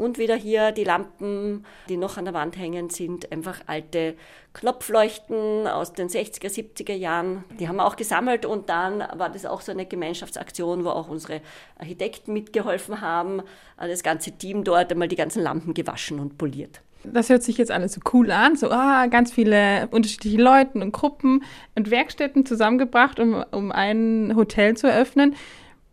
Und 0.00 0.16
wieder 0.16 0.34
hier 0.34 0.72
die 0.72 0.84
Lampen, 0.84 1.66
die 1.90 1.98
noch 1.98 2.16
an 2.16 2.24
der 2.24 2.32
Wand 2.32 2.56
hängen, 2.56 2.88
sind 2.88 3.30
einfach 3.30 3.60
alte 3.66 4.14
Knopfleuchten 4.54 5.66
aus 5.66 5.92
den 5.92 6.08
60er, 6.08 6.48
70er 6.48 6.94
Jahren. 6.94 7.44
Die 7.58 7.68
haben 7.68 7.76
wir 7.76 7.84
auch 7.84 7.96
gesammelt 7.96 8.46
und 8.46 8.70
dann 8.70 9.00
war 9.00 9.28
das 9.28 9.44
auch 9.44 9.60
so 9.60 9.72
eine 9.72 9.84
Gemeinschaftsaktion, 9.84 10.86
wo 10.86 10.88
auch 10.88 11.08
unsere 11.08 11.42
Architekten 11.78 12.32
mitgeholfen 12.32 13.02
haben. 13.02 13.42
Das 13.76 14.02
ganze 14.02 14.32
Team 14.32 14.64
dort 14.64 14.90
einmal 14.90 15.06
die 15.06 15.16
ganzen 15.16 15.42
Lampen 15.42 15.74
gewaschen 15.74 16.18
und 16.18 16.38
poliert. 16.38 16.80
Das 17.04 17.28
hört 17.28 17.42
sich 17.42 17.58
jetzt 17.58 17.70
alles 17.70 17.92
so 17.92 18.00
cool 18.14 18.30
an, 18.30 18.56
so 18.56 18.70
ah, 18.70 19.06
ganz 19.06 19.30
viele 19.30 19.86
unterschiedliche 19.90 20.38
Leute 20.38 20.78
und 20.78 20.92
Gruppen 20.92 21.44
und 21.74 21.90
Werkstätten 21.90 22.46
zusammengebracht, 22.46 23.20
um, 23.20 23.44
um 23.50 23.70
ein 23.70 24.32
Hotel 24.34 24.78
zu 24.78 24.86
eröffnen. 24.86 25.34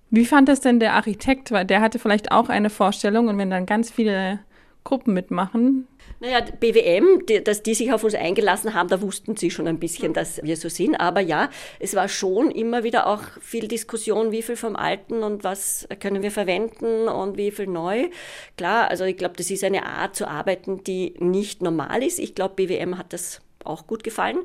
Wie 0.09 0.25
fand 0.25 0.49
das 0.49 0.61
denn 0.61 0.79
der 0.79 0.93
Architekt? 0.93 1.51
Weil 1.51 1.65
der 1.65 1.81
hatte 1.81 1.99
vielleicht 1.99 2.31
auch 2.31 2.49
eine 2.49 2.69
Vorstellung 2.69 3.27
und 3.27 3.37
wenn 3.37 3.49
dann 3.49 3.65
ganz 3.65 3.91
viele 3.91 4.39
Gruppen 4.83 5.13
mitmachen, 5.13 5.87
naja, 6.19 6.39
BWM, 6.59 7.25
die, 7.27 7.43
dass 7.43 7.61
die 7.61 7.75
sich 7.75 7.93
auf 7.93 8.03
uns 8.03 8.15
eingelassen 8.15 8.73
haben, 8.73 8.89
da 8.89 9.01
wussten 9.01 9.35
sie 9.35 9.51
schon 9.51 9.67
ein 9.67 9.79
bisschen, 9.79 10.13
dass 10.13 10.41
wir 10.43 10.57
so 10.57 10.67
sind. 10.67 10.95
Aber 10.95 11.21
ja, 11.21 11.49
es 11.79 11.95
war 11.95 12.07
schon 12.07 12.49
immer 12.49 12.83
wieder 12.83 13.05
auch 13.07 13.21
viel 13.39 13.67
Diskussion, 13.67 14.31
wie 14.31 14.41
viel 14.41 14.55
vom 14.55 14.75
Alten 14.75 15.21
und 15.23 15.43
was 15.43 15.87
können 15.99 16.23
wir 16.23 16.31
verwenden 16.31 17.07
und 17.07 17.37
wie 17.37 17.51
viel 17.51 17.67
neu. 17.67 18.09
Klar, 18.57 18.89
also 18.89 19.03
ich 19.03 19.17
glaube, 19.17 19.35
das 19.37 19.51
ist 19.51 19.63
eine 19.63 19.85
Art 19.85 20.15
zu 20.15 20.27
arbeiten, 20.27 20.83
die 20.83 21.13
nicht 21.19 21.61
normal 21.61 22.01
ist. 22.01 22.17
Ich 22.17 22.33
glaube, 22.33 22.55
BWM 22.55 22.97
hat 22.97 23.13
das 23.13 23.41
auch 23.69 23.87
gut 23.87 24.03
gefallen. 24.03 24.39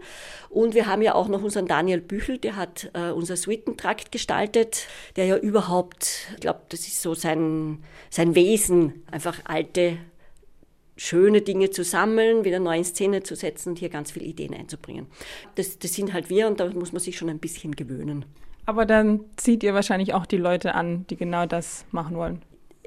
Und 0.50 0.74
wir 0.74 0.86
haben 0.86 1.02
ja 1.02 1.14
auch 1.14 1.28
noch 1.28 1.42
unseren 1.42 1.66
Daniel 1.66 2.00
Büchel, 2.00 2.38
der 2.38 2.56
hat 2.56 2.90
äh, 2.94 3.10
unser 3.10 3.36
Suitentrakt 3.36 4.12
gestaltet, 4.12 4.86
der 5.16 5.26
ja 5.26 5.36
überhaupt, 5.36 6.28
ich 6.34 6.40
glaube, 6.40 6.60
das 6.68 6.80
ist 6.80 7.02
so 7.02 7.14
sein, 7.14 7.82
sein 8.10 8.34
Wesen, 8.34 9.02
einfach 9.10 9.40
alte 9.44 9.98
schöne 10.96 11.42
Dinge 11.42 11.70
zu 11.70 11.84
sammeln, 11.84 12.44
wieder 12.44 12.60
neu 12.60 12.76
in 12.76 12.84
Szene 12.84 13.22
zu 13.22 13.34
setzen 13.34 13.70
und 13.70 13.78
hier 13.78 13.88
ganz 13.88 14.12
viele 14.12 14.26
Ideen 14.26 14.54
einzubringen. 14.54 15.06
Das, 15.54 15.78
das 15.78 15.94
sind 15.94 16.12
halt 16.12 16.30
wir 16.30 16.46
und 16.46 16.60
da 16.60 16.68
muss 16.70 16.92
man 16.92 17.00
sich 17.00 17.16
schon 17.16 17.30
ein 17.30 17.38
bisschen 17.38 17.74
gewöhnen. 17.74 18.24
Aber 18.66 18.86
dann 18.86 19.20
zieht 19.36 19.64
ihr 19.64 19.74
wahrscheinlich 19.74 20.14
auch 20.14 20.26
die 20.26 20.36
Leute 20.36 20.74
an, 20.74 21.04
die 21.08 21.16
genau 21.16 21.46
das 21.46 21.84
machen 21.90 22.16
wollen. 22.16 22.42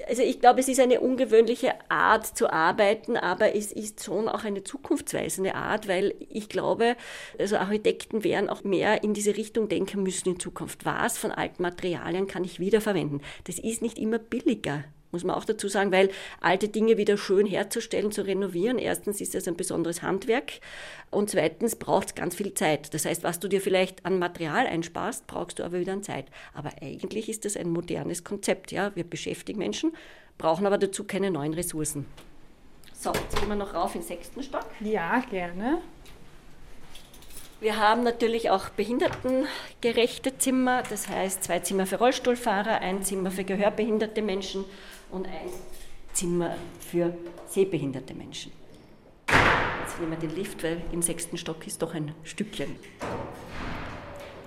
Also 0.08 0.22
ich 0.22 0.40
glaube, 0.40 0.60
es 0.60 0.68
ist 0.68 0.78
eine 0.78 1.00
ungewöhnliche 1.00 1.72
Art 1.88 2.26
zu 2.26 2.52
arbeiten, 2.52 3.16
aber 3.16 3.54
es 3.54 3.72
ist 3.72 4.04
schon 4.04 4.28
auch 4.28 4.44
eine 4.44 4.62
zukunftsweisende 4.62 5.54
Art, 5.54 5.88
weil 5.88 6.14
ich 6.28 6.50
glaube, 6.50 6.96
also 7.38 7.56
Architekten 7.56 8.22
werden 8.22 8.50
auch 8.50 8.62
mehr 8.62 9.02
in 9.02 9.14
diese 9.14 9.36
Richtung 9.36 9.68
denken 9.68 10.02
müssen 10.02 10.28
in 10.34 10.40
Zukunft. 10.40 10.84
Was 10.84 11.16
von 11.16 11.32
alten 11.32 11.62
Materialien 11.62 12.26
kann 12.26 12.44
ich 12.44 12.60
wiederverwenden? 12.60 13.22
Das 13.44 13.58
ist 13.58 13.80
nicht 13.80 13.98
immer 13.98 14.18
billiger 14.18 14.84
muss 15.16 15.24
man 15.24 15.34
auch 15.34 15.46
dazu 15.46 15.68
sagen, 15.68 15.92
weil 15.92 16.10
alte 16.40 16.68
Dinge 16.68 16.98
wieder 16.98 17.16
schön 17.16 17.46
herzustellen, 17.46 18.12
zu 18.12 18.26
renovieren, 18.26 18.78
erstens 18.78 19.22
ist 19.22 19.34
das 19.34 19.48
ein 19.48 19.56
besonderes 19.56 20.02
Handwerk 20.02 20.60
und 21.10 21.30
zweitens 21.30 21.76
braucht 21.76 22.08
es 22.08 22.14
ganz 22.14 22.34
viel 22.34 22.52
Zeit. 22.52 22.92
Das 22.92 23.06
heißt, 23.06 23.22
was 23.22 23.40
du 23.40 23.48
dir 23.48 23.62
vielleicht 23.62 24.04
an 24.04 24.18
Material 24.18 24.66
einsparst, 24.66 25.26
brauchst 25.26 25.58
du 25.58 25.64
aber 25.64 25.80
wieder 25.80 25.94
an 25.94 26.02
Zeit. 26.02 26.26
Aber 26.52 26.70
eigentlich 26.82 27.30
ist 27.30 27.46
das 27.46 27.56
ein 27.56 27.70
modernes 27.70 28.24
Konzept. 28.24 28.72
Ja? 28.72 28.94
Wir 28.94 29.04
beschäftigen 29.04 29.58
Menschen, 29.58 29.92
brauchen 30.36 30.66
aber 30.66 30.76
dazu 30.76 31.04
keine 31.04 31.30
neuen 31.30 31.54
Ressourcen. 31.54 32.04
So, 32.92 33.12
jetzt 33.12 33.38
gehen 33.38 33.48
wir 33.48 33.56
noch 33.56 33.72
rauf 33.72 33.94
in 33.94 34.02
den 34.02 34.06
sechsten 34.06 34.42
Stock. 34.42 34.66
Ja, 34.80 35.20
gerne. 35.30 35.80
Wir 37.58 37.78
haben 37.78 38.02
natürlich 38.02 38.50
auch 38.50 38.68
behindertengerechte 38.68 40.36
Zimmer, 40.36 40.82
das 40.90 41.08
heißt 41.08 41.42
zwei 41.42 41.60
Zimmer 41.60 41.86
für 41.86 41.96
Rollstuhlfahrer, 41.96 42.80
ein 42.82 43.02
Zimmer 43.02 43.30
für 43.30 43.44
gehörbehinderte 43.44 44.20
Menschen 44.20 44.66
und 45.10 45.26
ein 45.26 45.48
Zimmer 46.12 46.54
für 46.80 47.16
sehbehinderte 47.48 48.14
Menschen. 48.14 48.52
Jetzt 49.82 50.00
nehmen 50.00 50.12
wir 50.12 50.28
den 50.28 50.36
Lift, 50.36 50.62
weil 50.62 50.80
im 50.92 51.02
sechsten 51.02 51.36
Stock 51.36 51.66
ist 51.66 51.82
doch 51.82 51.94
ein 51.94 52.12
Stückchen. 52.24 52.76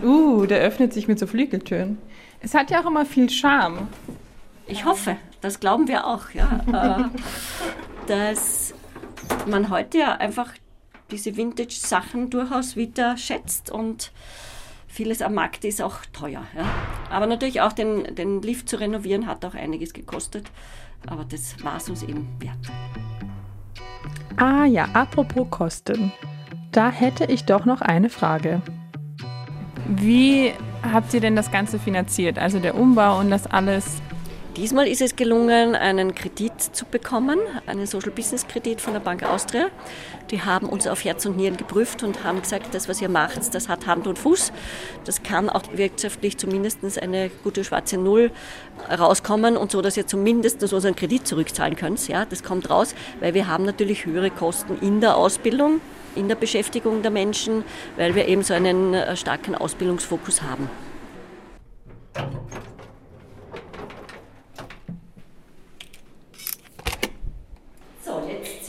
Uh, 0.01 0.45
der 0.45 0.61
öffnet 0.61 0.93
sich 0.93 1.07
mit 1.07 1.19
so 1.19 1.27
Flügeltüren. 1.27 1.97
Es 2.41 2.53
hat 2.53 2.71
ja 2.71 2.81
auch 2.81 2.85
immer 2.85 3.05
viel 3.05 3.29
Charme. 3.29 3.87
Ich 4.65 4.85
hoffe, 4.85 5.17
das 5.41 5.59
glauben 5.59 5.87
wir 5.87 6.07
auch, 6.07 6.31
ja, 6.31 7.09
äh, 7.11 8.07
dass 8.07 8.73
man 9.47 9.69
heute 9.69 9.97
ja 9.97 10.15
einfach 10.15 10.53
diese 11.11 11.35
Vintage-Sachen 11.35 12.29
durchaus 12.29 12.75
wieder 12.75 13.17
schätzt 13.17 13.71
und 13.71 14.11
vieles 14.99 15.21
am 15.21 15.33
Markt 15.33 15.63
ist 15.63 15.81
auch 15.81 15.95
teuer. 16.11 16.43
Ja. 16.57 16.65
Aber 17.09 17.25
natürlich 17.25 17.61
auch 17.61 17.71
den, 17.71 18.15
den 18.15 18.41
Lift 18.41 18.67
zu 18.67 18.77
renovieren 18.77 19.27
hat 19.27 19.45
auch 19.45 19.53
einiges 19.53 19.93
gekostet. 19.93 20.51
Aber 21.07 21.23
das 21.23 21.63
war 21.63 21.77
es 21.77 21.89
uns 21.89 22.03
eben 22.03 22.27
wert. 22.39 22.57
Ah 24.35 24.65
ja, 24.65 24.89
apropos 24.91 25.47
Kosten. 25.49 26.11
Da 26.73 26.89
hätte 26.91 27.23
ich 27.23 27.45
doch 27.45 27.63
noch 27.63 27.79
eine 27.79 28.09
Frage. 28.09 28.61
Wie 29.87 30.51
habt 30.83 31.13
ihr 31.13 31.21
denn 31.21 31.37
das 31.37 31.49
Ganze 31.49 31.79
finanziert? 31.79 32.37
Also 32.37 32.59
der 32.59 32.75
Umbau 32.75 33.19
und 33.19 33.31
das 33.31 33.47
alles 33.47 34.01
Diesmal 34.59 34.89
ist 34.89 35.01
es 35.01 35.15
gelungen, 35.15 35.73
einen 35.73 36.13
Kredit 36.13 36.51
zu 36.59 36.83
bekommen, 36.83 37.39
einen 37.65 37.87
Social 37.87 38.11
Business 38.11 38.45
Kredit 38.45 38.81
von 38.81 38.91
der 38.91 38.99
Bank 38.99 39.23
Austria. 39.23 39.67
Die 40.31 40.41
haben 40.41 40.67
uns 40.67 40.85
auf 40.85 41.05
Herz 41.05 41.25
und 41.25 41.37
Nieren 41.37 41.55
geprüft 41.55 42.03
und 42.03 42.25
haben 42.25 42.41
gesagt, 42.41 42.75
das, 42.75 42.89
was 42.89 43.01
ihr 43.01 43.07
macht, 43.07 43.55
das 43.55 43.69
hat 43.69 43.87
Hand 43.87 44.05
und 44.05 44.19
Fuß. 44.19 44.51
Das 45.05 45.23
kann 45.23 45.49
auch 45.49 45.61
wirtschaftlich 45.75 46.37
zumindest 46.37 47.01
eine 47.01 47.31
gute 47.41 47.63
schwarze 47.63 47.97
Null 47.97 48.31
rauskommen 48.91 49.55
und 49.55 49.71
so, 49.71 49.81
dass 49.81 49.95
ihr 49.95 50.07
zumindest 50.07 50.61
unseren 50.61 50.93
Kredit 50.93 51.25
zurückzahlen 51.25 51.77
könnt. 51.77 52.05
Ja, 52.09 52.25
das 52.25 52.43
kommt 52.43 52.69
raus, 52.69 52.95
weil 53.21 53.33
wir 53.33 53.47
haben 53.47 53.63
natürlich 53.63 54.05
höhere 54.05 54.29
Kosten 54.29 54.77
in 54.81 54.99
der 54.99 55.15
Ausbildung, 55.15 55.79
in 56.17 56.27
der 56.27 56.35
Beschäftigung 56.35 57.01
der 57.01 57.11
Menschen, 57.11 57.63
weil 57.95 58.13
wir 58.13 58.27
eben 58.27 58.43
so 58.43 58.53
einen 58.53 58.93
äh, 58.93 59.15
starken 59.15 59.55
Ausbildungsfokus 59.55 60.41
haben. 60.41 60.69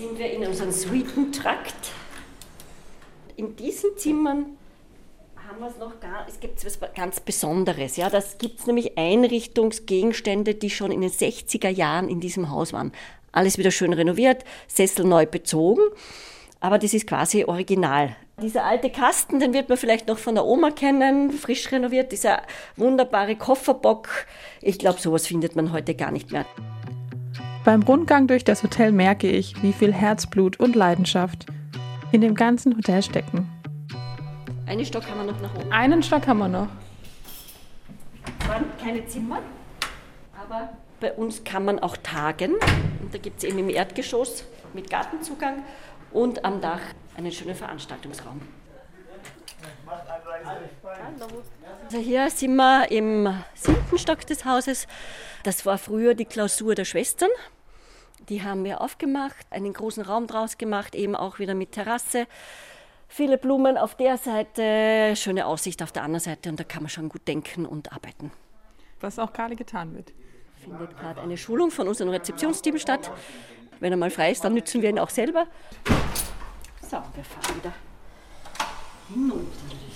sind 0.00 0.10
wir 0.21 0.31
in 0.31 0.47
unserem 0.47 0.71
Suitentrakt. 0.71 1.93
In 3.37 3.57
diesen 3.57 3.97
Zimmern 3.97 4.59
haben 5.49 5.61
wir 5.61 5.69
es 5.69 5.79
noch 5.79 5.99
gar, 5.99 6.27
es 6.29 6.39
gibt 6.39 6.62
etwas 6.62 6.79
ganz 6.95 7.21
Besonderes. 7.21 7.97
Ja, 7.97 8.11
das 8.11 8.37
gibt 8.37 8.61
es 8.61 8.67
nämlich 8.67 8.99
Einrichtungsgegenstände, 8.99 10.55
die 10.55 10.69
schon 10.69 10.93
in 10.93 11.00
den 11.00 11.11
60er 11.11 11.71
Jahren 11.71 12.09
in 12.09 12.21
diesem 12.21 12.50
Haus 12.50 12.75
waren. 12.75 12.93
Alles 13.33 13.57
wieder 13.57 13.71
schön 13.71 13.95
renoviert, 13.95 14.45
Sessel 14.69 15.07
neu 15.07 15.25
bezogen, 15.25 15.83
aber 16.61 16.79
das 16.79 16.93
ist 16.93 17.07
quasi 17.07 17.45
original. 17.45 18.15
Dieser 18.43 18.65
alte 18.65 18.91
Kasten, 18.91 19.41
den 19.41 19.55
wird 19.55 19.71
man 19.71 19.79
vielleicht 19.79 20.07
noch 20.07 20.19
von 20.19 20.35
der 20.35 20.45
Oma 20.45 20.71
kennen, 20.71 21.33
frisch 21.33 21.73
renoviert, 21.73 22.12
dieser 22.12 22.43
wunderbare 22.77 23.37
Kofferbock. 23.37 24.09
Ich 24.61 24.79
glaube, 24.79 25.00
sowas 25.00 25.27
findet 25.27 25.57
man 25.57 25.73
heute 25.73 25.95
gar 25.95 26.11
nicht 26.11 26.31
mehr. 26.31 26.45
Beim 27.62 27.83
Rundgang 27.83 28.26
durch 28.26 28.43
das 28.43 28.62
Hotel 28.62 28.90
merke 28.90 29.29
ich, 29.29 29.62
wie 29.62 29.75
viel 29.75 29.93
Herzblut 29.93 30.59
und 30.59 30.75
Leidenschaft 30.75 31.45
in 32.11 32.23
dem 32.23 32.35
ganzen 32.35 32.75
Hotel 32.75 33.02
stecken. 33.02 33.50
Einen 34.67 34.85
Stock 34.87 35.07
haben 35.07 35.26
wir 35.26 35.33
noch 35.33 35.43
nach 35.43 35.55
oben. 35.55 35.71
Einen 35.71 36.02
Stock 36.02 36.26
haben 36.26 36.38
wir 36.38 36.49
noch. 36.49 36.69
waren 38.49 38.64
keine 38.83 39.05
Zimmer, 39.07 39.40
aber 40.43 40.71
bei 41.00 41.12
uns 41.12 41.45
kann 41.45 41.67
man 41.67 41.79
auch 41.79 41.99
tagen. 41.99 42.52
Und 43.02 43.12
da 43.12 43.19
gibt 43.19 43.38
es 43.38 43.45
eben 43.45 43.59
im 43.59 43.69
Erdgeschoss 43.69 44.45
mit 44.73 44.88
Gartenzugang 44.88 45.62
und 46.12 46.45
am 46.47 46.62
Dach 46.62 46.81
einen 47.17 47.31
schönen 47.31 47.55
Veranstaltungsraum. 47.55 48.40
Also 51.85 51.99
hier 51.99 52.31
sind 52.31 52.55
wir 52.57 52.90
im 52.90 53.35
siebten 53.55 53.99
Stock 53.99 54.26
des 54.26 54.45
Hauses. 54.45 54.87
Das 55.43 55.67
war 55.67 55.79
früher 55.79 56.14
die 56.14 56.25
Klausur 56.25 56.75
der 56.75 56.85
Schwestern. 56.85 57.31
Die 58.29 58.43
haben 58.43 58.64
wir 58.64 58.81
aufgemacht, 58.81 59.47
einen 59.50 59.73
großen 59.73 60.05
Raum 60.05 60.26
draus 60.26 60.59
gemacht, 60.59 60.95
eben 60.95 61.17
auch 61.17 61.38
wieder 61.38 61.55
mit 61.55 61.73
Terrasse. 61.73 62.26
Viele 63.09 63.38
Blumen 63.38 63.76
auf 63.76 63.97
der 63.97 64.19
Seite, 64.19 65.17
schöne 65.17 65.47
Aussicht 65.47 65.83
auf 65.83 65.90
der 65.90 66.05
anderen 66.05 66.21
Seite 66.21 66.49
und 66.49 66.61
da 66.61 66.64
kann 66.64 66.85
man 66.85 66.90
schon 66.90 67.09
gut 67.09 67.26
denken 67.26 67.67
und 67.67 67.93
arbeiten. 67.93 68.31
Was 69.00 69.19
auch 69.19 69.33
gerade 69.33 69.57
getan 69.57 69.95
wird. 69.95 70.12
Findet 70.62 70.97
gerade 70.97 71.21
eine 71.21 71.37
Schulung 71.37 71.71
von 71.73 71.88
unserem 71.88 72.11
Rezeptionsteam 72.11 72.79
statt. 72.79 73.11
Wenn 73.81 73.93
er 73.93 73.97
mal 73.97 74.11
frei 74.11 74.31
ist, 74.31 74.45
dann 74.45 74.55
nützen 74.55 74.83
wir 74.83 74.90
ihn 74.90 74.99
auch 74.99 75.11
selber. 75.11 75.47
So, 76.83 76.99
wir 77.14 77.25
fahren 77.25 77.57
wieder 77.57 77.73
hinunter. 79.09 79.89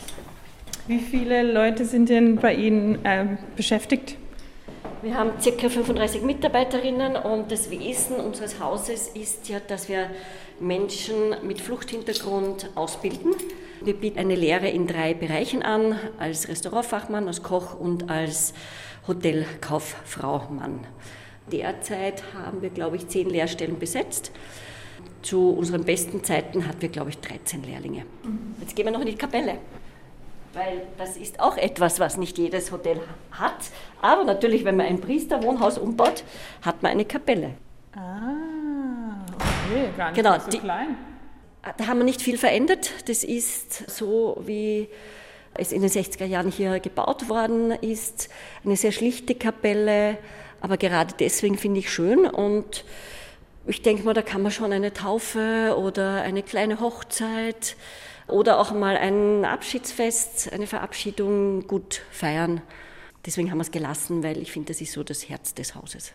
Wie 0.87 0.99
viele 0.99 1.43
Leute 1.51 1.87
sind 1.87 2.11
denn 2.11 2.37
bei 2.37 2.53
Ihnen 2.55 3.03
äh, 3.07 3.39
beschäftigt? 3.57 4.19
Wir 5.01 5.17
haben 5.17 5.31
ca. 5.43 5.69
35 5.71 6.21
Mitarbeiterinnen 6.21 7.17
und 7.17 7.51
das 7.51 7.71
Wesen 7.71 8.17
unseres 8.17 8.61
Hauses 8.61 9.09
ist 9.09 9.49
ja, 9.49 9.61
dass 9.61 9.89
wir 9.89 10.11
Menschen 10.61 11.37
mit 11.43 11.63
Fluchthintergrund 11.63 12.69
ausbilden. 12.75 13.35
Wir 13.83 13.95
bieten 13.95 14.19
eine 14.19 14.35
Lehre 14.35 14.69
in 14.69 14.87
drei 14.87 15.15
Bereichen 15.15 15.63
an, 15.63 15.99
als 16.19 16.49
Restaurantfachmann, 16.49 17.29
als 17.29 17.43
Koch 17.43 17.81
und 17.81 18.11
als 18.11 18.53
Hotelkauffrau 19.07 20.51
Mann. 20.51 20.81
Derzeit 21.51 22.23
haben 22.35 22.61
wir, 22.61 22.69
glaube 22.69 22.97
ich, 22.97 23.09
zehn 23.09 23.31
Lehrstellen 23.31 23.79
besetzt. 23.79 24.33
Zu 25.23 25.49
unseren 25.49 25.85
besten 25.85 26.23
Zeiten 26.25 26.69
hatten 26.69 26.83
wir, 26.83 26.91
glaube 26.91 27.09
ich, 27.09 27.19
13 27.21 27.63
Lehrlinge. 27.63 28.05
Jetzt 28.61 28.77
gehen 28.77 28.85
wir 28.85 28.93
noch 28.93 29.01
in 29.01 29.07
die 29.07 29.17
Kapelle 29.17 29.59
weil 30.55 30.83
das 30.99 31.17
ist 31.17 31.41
auch 31.41 31.57
etwas, 31.57 32.01
was 32.01 32.17
nicht 32.17 32.39
jedes 32.39 32.73
Hotel 32.73 33.01
hat. 33.33 33.57
Aber 34.01 34.25
natürlich, 34.25 34.65
wenn 34.65 34.77
man 34.77 34.87
ein 34.87 35.01
Priesterwohnhaus 35.01 35.79
umbaut, 35.79 36.25
hat 36.63 36.83
man 36.83 36.93
eine 36.93 37.05
Kapelle. 37.05 37.55
Ah, 37.95 39.25
okay, 39.35 39.89
gar 39.97 40.11
nicht 40.11 40.17
genau, 40.17 40.39
so 40.39 40.59
klein. 40.59 40.97
Da 41.79 41.87
haben 41.87 41.99
wir 41.99 42.05
nicht 42.05 42.21
viel 42.21 42.37
verändert. 42.37 42.91
Das 43.09 43.25
ist 43.25 43.91
so 43.91 44.37
wie 44.45 44.89
es 45.55 45.73
in 45.73 45.83
den 45.83 45.91
60er 45.91 46.27
Jahren 46.27 46.51
hier 46.51 46.81
gebaut 46.81 47.29
worden 47.29 47.71
ist. 47.71 48.29
Eine 48.65 48.77
sehr 48.77 48.93
schlichte 48.93 49.35
Kapelle, 49.35 50.19
aber 50.61 50.77
gerade 50.77 51.15
deswegen 51.19 51.57
finde 51.57 51.81
ich 51.81 51.93
schön 51.93 52.27
und 52.27 52.85
ich 53.67 53.81
denke 53.81 54.03
mal, 54.03 54.13
da 54.13 54.23
kann 54.23 54.43
man 54.43 54.53
schon 54.53 54.73
eine 54.73 54.93
Taufe 54.93 55.75
oder 55.79 56.23
eine 56.23 56.43
kleine 56.43 56.81
Hochzeit 56.81 57.77
oder 58.29 58.59
auch 58.59 58.73
mal 58.73 58.97
ein 58.97 59.45
Abschiedsfest, 59.45 60.53
eine 60.53 60.67
Verabschiedung 60.67 61.67
gut 61.67 62.03
feiern. 62.11 62.63
Deswegen 63.27 63.51
haben 63.51 63.59
wir 63.59 63.63
es 63.63 63.71
gelassen, 63.71 64.23
weil 64.23 64.39
ich 64.39 64.53
finde, 64.53 64.69
das 64.69 64.81
ist 64.81 64.93
so 64.93 65.03
das 65.03 65.29
Herz 65.29 65.55
des 65.55 65.75
Hauses. 65.75 66.13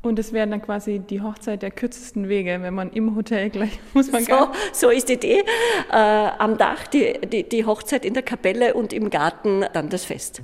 Und 0.00 0.18
es 0.18 0.32
wäre 0.32 0.46
dann 0.46 0.62
quasi 0.62 1.00
die 1.00 1.20
Hochzeit 1.20 1.60
der 1.60 1.70
kürzesten 1.72 2.28
Wege, 2.28 2.58
wenn 2.62 2.72
man 2.72 2.90
im 2.92 3.16
Hotel 3.16 3.50
gleich 3.50 3.78
muss 3.94 4.12
man 4.12 4.24
so, 4.24 4.48
so 4.72 4.90
ist 4.90 5.08
die 5.08 5.14
Idee. 5.14 5.44
Äh, 5.90 5.96
am 5.96 6.56
Dach 6.56 6.86
die, 6.86 7.18
die, 7.26 7.48
die 7.48 7.64
Hochzeit 7.64 8.04
in 8.04 8.14
der 8.14 8.22
Kapelle 8.22 8.74
und 8.74 8.92
im 8.92 9.10
Garten 9.10 9.64
dann 9.72 9.88
das 9.88 10.04
Fest. 10.04 10.42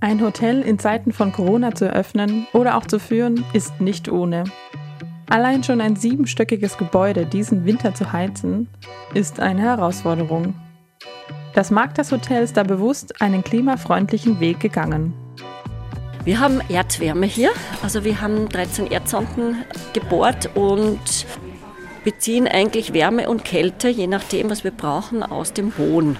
Ein 0.00 0.20
Hotel 0.22 0.62
in 0.62 0.78
Zeiten 0.78 1.12
von 1.12 1.32
Corona 1.32 1.74
zu 1.74 1.86
eröffnen 1.86 2.46
oder 2.52 2.76
auch 2.76 2.86
zu 2.86 2.98
führen, 2.98 3.44
ist 3.52 3.80
nicht 3.80 4.08
ohne. 4.08 4.44
Allein 5.30 5.62
schon 5.62 5.82
ein 5.82 5.94
siebenstöckiges 5.94 6.78
Gebäude 6.78 7.26
diesen 7.26 7.66
Winter 7.66 7.94
zu 7.94 8.12
heizen, 8.12 8.68
ist 9.12 9.40
eine 9.40 9.60
Herausforderung. 9.60 10.54
Das 11.54 11.70
Magdas 11.70 12.12
Hotel 12.12 12.42
ist 12.42 12.56
da 12.56 12.62
bewusst 12.62 13.20
einen 13.20 13.44
klimafreundlichen 13.44 14.40
Weg 14.40 14.58
gegangen. 14.60 15.12
Wir 16.24 16.40
haben 16.40 16.60
Erdwärme 16.68 17.26
hier, 17.26 17.50
also 17.82 18.04
wir 18.04 18.20
haben 18.20 18.48
13 18.48 18.90
Erdsonden 18.90 19.64
gebohrt 19.92 20.50
und 20.54 21.26
beziehen 22.04 22.48
eigentlich 22.48 22.94
Wärme 22.94 23.28
und 23.28 23.44
Kälte, 23.44 23.88
je 23.88 24.06
nachdem, 24.06 24.48
was 24.48 24.64
wir 24.64 24.70
brauchen, 24.70 25.22
aus 25.22 25.52
dem 25.52 25.70
Boden. 25.72 26.16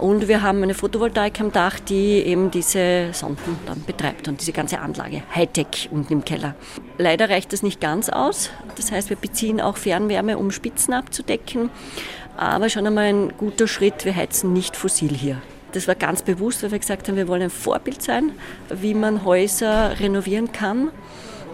Und 0.00 0.28
wir 0.28 0.40
haben 0.40 0.62
eine 0.62 0.72
Photovoltaik 0.72 1.38
am 1.42 1.52
Dach, 1.52 1.78
die 1.78 2.22
eben 2.22 2.50
diese 2.50 3.10
Sonden 3.12 3.58
dann 3.66 3.84
betreibt 3.84 4.28
und 4.28 4.40
diese 4.40 4.52
ganze 4.52 4.78
Anlage, 4.78 5.22
Hightech 5.34 5.90
unten 5.92 6.14
im 6.14 6.24
Keller. 6.24 6.54
Leider 6.96 7.28
reicht 7.28 7.52
das 7.52 7.62
nicht 7.62 7.82
ganz 7.82 8.08
aus. 8.08 8.48
Das 8.76 8.90
heißt, 8.90 9.10
wir 9.10 9.18
beziehen 9.18 9.60
auch 9.60 9.76
Fernwärme, 9.76 10.38
um 10.38 10.52
Spitzen 10.52 10.94
abzudecken. 10.94 11.68
Aber 12.38 12.70
schon 12.70 12.86
einmal 12.86 13.04
ein 13.04 13.32
guter 13.36 13.68
Schritt, 13.68 14.06
wir 14.06 14.16
heizen 14.16 14.54
nicht 14.54 14.74
fossil 14.74 15.10
hier. 15.10 15.42
Das 15.72 15.86
war 15.86 15.96
ganz 15.96 16.22
bewusst, 16.22 16.62
weil 16.62 16.70
wir 16.70 16.78
gesagt 16.78 17.06
haben, 17.06 17.16
wir 17.16 17.28
wollen 17.28 17.42
ein 17.42 17.50
Vorbild 17.50 18.00
sein, 18.00 18.32
wie 18.70 18.94
man 18.94 19.26
Häuser 19.26 20.00
renovieren 20.00 20.50
kann 20.50 20.92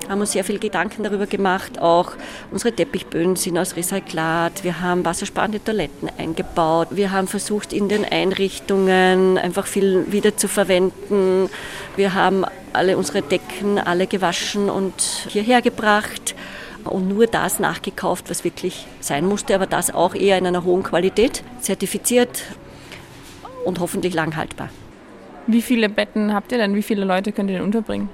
haben 0.09 0.21
uns 0.21 0.33
sehr 0.33 0.45
viel 0.45 0.59
Gedanken 0.59 1.03
darüber 1.03 1.27
gemacht. 1.27 1.81
Auch 1.81 2.13
unsere 2.51 2.73
Teppichböden 2.73 3.37
sind 3.37 3.59
aus 3.59 3.77
Recyclat. 3.77 4.65
Wir 4.65 4.81
haben 4.81 5.05
wassersparende 5.05 5.63
Toiletten 5.63 6.11
eingebaut. 6.19 6.89
Wir 6.91 7.11
haben 7.11 7.27
versucht, 7.27 7.73
in 7.73 7.89
den 7.89 8.05
Einrichtungen 8.05 9.39
einfach 9.39 9.67
viel 9.67 10.13
wieder 10.13 10.37
zu 10.37 10.49
verwenden. 10.49 11.49
Wir 11.97 12.15
haben 12.15 12.45
alle 12.73 12.97
unsere 12.97 13.23
Decken 13.23 13.79
alle 13.79 14.07
gewaschen 14.07 14.69
und 14.69 14.95
hierher 15.29 15.63
gebracht 15.63 16.35
und 16.85 17.09
nur 17.09 17.27
das 17.27 17.59
nachgekauft, 17.59 18.31
was 18.31 18.45
wirklich 18.45 18.87
sein 19.01 19.27
musste, 19.27 19.55
aber 19.55 19.67
das 19.67 19.93
auch 19.93 20.15
eher 20.15 20.39
in 20.39 20.47
einer 20.47 20.65
hohen 20.65 20.83
Qualität, 20.83 21.43
zertifiziert 21.61 22.43
und 23.65 23.81
hoffentlich 23.81 24.15
lang 24.15 24.37
haltbar. 24.37 24.69
Wie 25.47 25.63
viele 25.63 25.89
Betten 25.89 26.35
habt 26.35 26.53
ihr 26.53 26.59
denn? 26.59 26.75
Wie 26.75 26.83
viele 26.83 27.05
Leute 27.05 27.33
könnt 27.33 27.51
ihr 27.51 27.57
denn 27.57 27.65
unterbringen? 27.65 28.09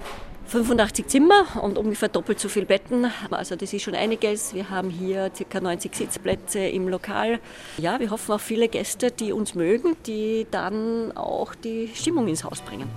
85 0.52 1.06
Zimmer 1.06 1.62
und 1.62 1.78
ungefähr 1.78 2.11
doppelt 2.11 2.38
so 2.38 2.50
viele 2.50 2.66
Betten. 2.66 3.11
Also 3.30 3.56
das 3.56 3.73
ist 3.73 3.82
schon 3.82 3.94
einiges. 3.94 4.52
Wir 4.52 4.68
haben 4.68 4.90
hier 4.90 5.30
ca. 5.30 5.61
90 5.61 5.94
Sitzplätze 5.94 6.59
im 6.59 6.88
Lokal. 6.88 7.40
Ja, 7.78 7.99
wir 7.99 8.11
hoffen 8.11 8.32
auf 8.32 8.42
viele 8.42 8.68
Gäste, 8.68 9.11
die 9.11 9.32
uns 9.32 9.54
mögen, 9.54 9.97
die 10.06 10.47
dann 10.50 11.16
auch 11.16 11.54
die 11.54 11.88
Stimmung 11.94 12.28
ins 12.28 12.44
Haus 12.44 12.61
bringen. 12.61 12.90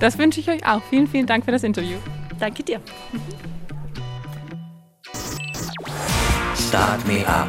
Das 0.00 0.18
wünsche 0.18 0.40
ich 0.40 0.50
euch 0.50 0.66
auch. 0.66 0.82
Vielen, 0.90 1.06
vielen 1.06 1.26
Dank 1.26 1.44
für 1.44 1.52
das 1.52 1.62
Interview. 1.62 1.98
Danke 2.40 2.64
dir. 2.64 2.80
Start 6.56 7.06
Me 7.06 7.24
Up. 7.28 7.48